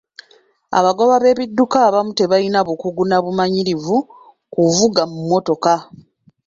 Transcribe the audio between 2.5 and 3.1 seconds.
bukugu